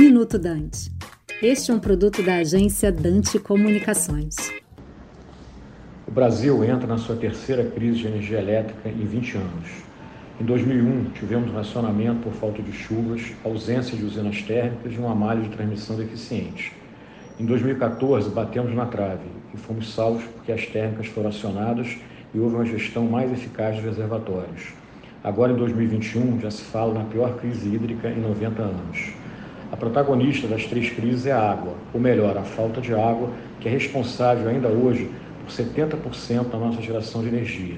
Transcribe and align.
Minuto 0.00 0.38
Dante. 0.38 0.90
Este 1.42 1.70
é 1.70 1.74
um 1.74 1.78
produto 1.78 2.22
da 2.22 2.36
agência 2.36 2.90
Dante 2.90 3.38
Comunicações. 3.38 4.34
O 6.08 6.10
Brasil 6.10 6.64
entra 6.64 6.86
na 6.86 6.96
sua 6.96 7.16
terceira 7.16 7.64
crise 7.64 7.98
de 7.98 8.06
energia 8.06 8.38
elétrica 8.38 8.88
em 8.88 9.04
20 9.04 9.36
anos. 9.36 9.68
Em 10.40 10.44
2001, 10.46 11.10
tivemos 11.10 11.52
racionamento 11.52 12.20
por 12.20 12.32
falta 12.32 12.62
de 12.62 12.72
chuvas, 12.72 13.30
ausência 13.44 13.94
de 13.94 14.02
usinas 14.02 14.40
térmicas 14.40 14.94
e 14.94 14.96
uma 14.96 15.14
malha 15.14 15.42
de 15.42 15.50
transmissão 15.50 15.96
deficiente. 15.96 16.72
Em 17.38 17.44
2014, 17.44 18.30
batemos 18.30 18.74
na 18.74 18.86
trave 18.86 19.28
e 19.52 19.58
fomos 19.58 19.92
salvos 19.92 20.24
porque 20.24 20.50
as 20.50 20.64
térmicas 20.64 21.08
foram 21.08 21.28
acionadas 21.28 21.98
e 22.32 22.40
houve 22.40 22.54
uma 22.54 22.64
gestão 22.64 23.04
mais 23.04 23.30
eficaz 23.30 23.76
dos 23.76 23.84
reservatórios. 23.84 24.72
Agora, 25.22 25.52
em 25.52 25.56
2021, 25.56 26.40
já 26.40 26.50
se 26.50 26.62
fala 26.62 26.94
na 26.94 27.04
pior 27.04 27.36
crise 27.36 27.68
hídrica 27.68 28.08
em 28.08 28.22
90 28.22 28.62
anos. 28.62 29.20
A 29.72 29.76
protagonista 29.76 30.48
das 30.48 30.66
três 30.66 30.90
crises 30.90 31.26
é 31.26 31.32
a 31.32 31.40
água, 31.40 31.76
ou 31.92 32.00
melhor, 32.00 32.36
a 32.36 32.42
falta 32.42 32.80
de 32.80 32.92
água, 32.92 33.30
que 33.60 33.68
é 33.68 33.70
responsável 33.70 34.48
ainda 34.48 34.66
hoje 34.66 35.08
por 35.38 35.48
70% 35.48 36.50
da 36.50 36.58
nossa 36.58 36.82
geração 36.82 37.22
de 37.22 37.28
energia. 37.28 37.76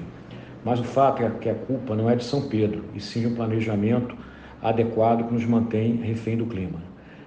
Mas 0.65 0.79
o 0.79 0.83
fato 0.83 1.21
é 1.21 1.29
que 1.29 1.49
a 1.49 1.53
culpa 1.53 1.95
não 1.95 2.09
é 2.09 2.15
de 2.15 2.23
São 2.23 2.49
Pedro, 2.49 2.83
e 2.95 2.99
sim 2.99 3.21
de 3.21 3.27
um 3.27 3.35
planejamento 3.35 4.17
adequado 4.59 5.27
que 5.27 5.33
nos 5.33 5.45
mantém 5.45 5.97
refém 5.97 6.35
do 6.35 6.47
clima. 6.47 6.81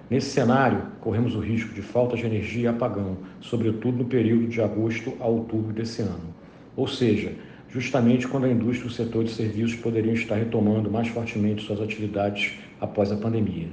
Nesse 0.09 0.31
cenário, 0.31 0.83
corremos 0.99 1.33
o 1.33 1.39
risco 1.39 1.73
de 1.73 1.81
falta 1.81 2.17
de 2.17 2.25
energia 2.25 2.63
e 2.63 2.67
apagão, 2.67 3.17
sobretudo 3.39 3.99
no 3.99 4.05
período 4.05 4.47
de 4.47 4.61
agosto 4.61 5.13
a 5.21 5.27
outubro 5.27 5.71
desse 5.71 6.01
ano. 6.01 6.35
Ou 6.75 6.87
seja, 6.87 7.33
justamente 7.69 8.27
quando 8.27 8.45
a 8.45 8.51
indústria 8.51 8.87
e 8.87 8.91
o 8.91 8.93
setor 8.93 9.23
de 9.23 9.31
serviços 9.31 9.75
poderiam 9.77 10.13
estar 10.13 10.35
retomando 10.35 10.91
mais 10.91 11.07
fortemente 11.07 11.63
suas 11.63 11.79
atividades 11.79 12.57
após 12.81 13.13
a 13.13 13.15
pandemia. 13.17 13.69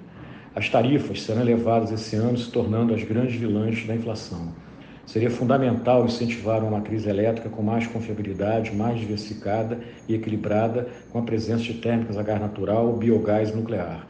As 0.57 0.69
tarifas 0.69 1.23
serão 1.23 1.41
elevadas 1.41 1.91
esse 1.91 2.15
ano, 2.15 2.39
se 2.39 2.49
tornando 2.49 2.95
as 2.95 3.03
grandes 3.03 3.35
vilãs 3.35 3.85
da 3.87 3.95
inflação. 3.97 4.53
Seria 5.05 5.29
fundamental 5.29 6.05
incentivar 6.07 6.63
uma 6.63 6.79
matriz 6.79 7.07
elétrica 7.07 7.49
com 7.49 7.61
mais 7.61 7.89
confiabilidade, 7.89 8.75
mais 8.75 9.01
diversificada 9.01 9.81
e 10.09 10.15
equilibrada, 10.15 10.89
com 11.11 11.19
a 11.19 11.23
presença 11.23 11.65
de 11.65 11.75
térmicas 11.75 12.17
a 12.17 12.23
gás 12.23 12.41
natural, 12.41 12.93
biogás 12.93 13.51
e 13.51 13.57
nuclear. 13.57 14.07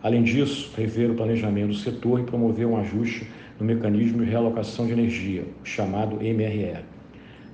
Além 0.00 0.22
disso, 0.22 0.72
rever 0.76 1.10
o 1.10 1.14
planejamento 1.14 1.68
do 1.68 1.74
setor 1.74 2.20
e 2.20 2.22
promover 2.22 2.66
um 2.66 2.78
ajuste 2.78 3.28
no 3.58 3.66
mecanismo 3.66 4.24
de 4.24 4.30
realocação 4.30 4.86
de 4.86 4.92
energia, 4.92 5.44
chamado 5.64 6.16
MRE. 6.16 6.76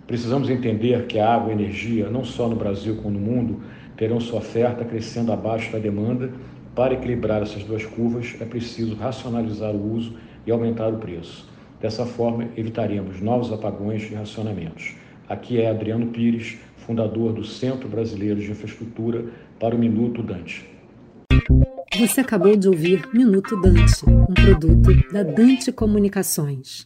Precisamos 0.07 0.51
entender 0.51 1.07
que 1.07 1.19
a 1.19 1.35
água 1.35 1.49
e 1.49 1.53
a 1.53 1.55
energia, 1.59 2.11
não 2.11 2.25
só 2.25 2.47
no 2.47 2.57
Brasil 2.57 2.97
como 2.97 3.19
no 3.19 3.21
mundo, 3.21 3.63
terão 3.97 4.21
sua 4.21 4.41
oferta 4.41 4.85
crescendo 4.85 5.33
abaixo 5.33 5.73
da 5.73 5.79
demanda. 5.79 6.31
Para 6.75 6.95
equilibrar 6.95 7.41
essas 7.41 7.63
duas 7.63 7.87
curvas, 7.87 8.35
é 8.41 8.45
preciso 8.45 8.97
racionalizar 8.97 9.71
o 9.71 9.95
uso 9.95 10.15
e 10.45 10.51
aumentar 10.51 10.89
o 10.89 10.99
preço. 10.99 11.49
Dessa 11.81 12.05
forma, 12.05 12.49
evitaremos 12.57 13.21
novos 13.21 13.53
apagões 13.53 14.11
e 14.11 14.15
racionamentos. 14.15 14.95
Aqui 15.29 15.61
é 15.61 15.71
Adriano 15.71 16.09
Pires, 16.09 16.57
fundador 16.79 17.33
do 17.33 17.45
Centro 17.45 17.89
Brasileiro 17.89 18.41
de 18.41 18.51
Infraestrutura, 18.51 19.25
para 19.61 19.77
o 19.77 19.79
Minuto 19.79 20.21
Dante. 20.21 20.69
Você 21.97 22.23
acabou 22.23 22.57
de 22.57 22.67
ouvir 22.67 23.09
Minuto 23.15 23.61
Dante, 23.61 24.05
um 24.09 24.35
produto 24.35 25.13
da 25.13 25.23
Dante 25.23 25.71
Comunicações. 25.71 26.83